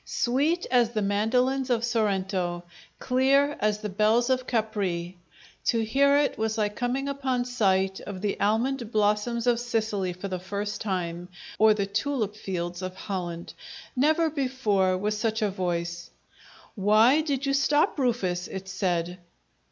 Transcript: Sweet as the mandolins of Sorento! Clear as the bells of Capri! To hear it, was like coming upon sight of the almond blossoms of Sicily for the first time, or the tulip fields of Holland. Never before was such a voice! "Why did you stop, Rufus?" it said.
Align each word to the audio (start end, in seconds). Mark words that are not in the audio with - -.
Sweet 0.03 0.65
as 0.71 0.93
the 0.93 1.01
mandolins 1.03 1.69
of 1.69 1.83
Sorento! 1.83 2.63
Clear 2.97 3.55
as 3.59 3.81
the 3.81 3.89
bells 3.89 4.31
of 4.31 4.47
Capri! 4.47 5.15
To 5.65 5.79
hear 5.85 6.17
it, 6.17 6.39
was 6.39 6.57
like 6.57 6.75
coming 6.75 7.07
upon 7.07 7.45
sight 7.45 7.99
of 8.01 8.19
the 8.21 8.39
almond 8.39 8.91
blossoms 8.91 9.45
of 9.45 9.59
Sicily 9.59 10.11
for 10.11 10.27
the 10.27 10.39
first 10.39 10.81
time, 10.81 11.29
or 11.59 11.75
the 11.75 11.85
tulip 11.85 12.35
fields 12.35 12.81
of 12.81 12.95
Holland. 12.95 13.53
Never 13.95 14.31
before 14.31 14.97
was 14.97 15.15
such 15.15 15.43
a 15.43 15.51
voice! 15.51 16.09
"Why 16.73 17.21
did 17.21 17.45
you 17.45 17.53
stop, 17.53 17.99
Rufus?" 17.99 18.47
it 18.47 18.67
said. 18.67 19.19